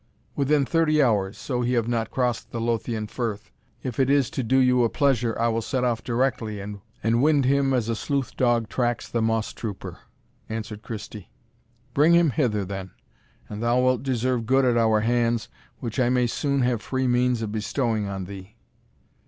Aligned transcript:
"Within 0.35 0.65
thirty 0.65 0.99
hours, 0.99 1.37
so 1.37 1.61
he 1.61 1.73
have 1.73 1.87
not 1.87 2.09
crossed 2.09 2.49
the 2.49 2.59
Lothian 2.59 3.05
firth 3.05 3.51
If 3.83 3.99
it 3.99 4.09
is 4.09 4.31
to 4.31 4.41
do 4.41 4.57
you 4.57 4.83
a 4.83 4.89
pleasure, 4.89 5.37
I 5.39 5.49
will 5.49 5.61
set 5.61 5.83
off 5.83 6.03
directly, 6.03 6.59
and 6.59 6.79
wind 7.21 7.45
him 7.45 7.71
as 7.71 7.87
a 7.87 7.95
sleuth 7.95 8.35
dog 8.35 8.67
tracks 8.67 9.07
the 9.07 9.21
moss 9.21 9.53
trooper," 9.53 9.99
answered 10.49 10.81
Christie. 10.81 11.29
"Bring 11.93 12.15
him 12.15 12.31
hither 12.31 12.65
then, 12.65 12.89
and 13.47 13.61
thou 13.61 13.79
wilt 13.79 14.01
deserve 14.01 14.47
good 14.47 14.65
at 14.65 14.75
our 14.75 15.01
hands, 15.01 15.49
which 15.81 15.99
I 15.99 16.09
may 16.09 16.25
soon 16.25 16.61
have 16.63 16.81
free 16.81 17.05
means 17.05 17.43
of 17.43 17.51
bestowing 17.51 18.07
on 18.07 18.25
thee." 18.25 18.55